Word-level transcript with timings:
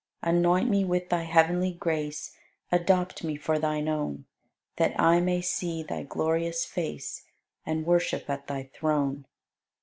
Anoint 0.23 0.67
me 0.67 0.83
with 0.83 1.09
Thy 1.09 1.21
heavenly 1.21 1.73
grace, 1.73 2.35
Adopt 2.71 3.23
me 3.23 3.35
for 3.35 3.59
Thine 3.59 3.87
own, 3.87 4.25
That 4.77 4.99
I 4.99 5.19
may 5.19 5.41
see 5.41 5.83
Thy 5.83 6.01
glorious 6.01 6.65
face 6.65 7.23
And 7.67 7.85
worship 7.85 8.27
at 8.27 8.47
Thy 8.47 8.63
throne. 8.73 9.27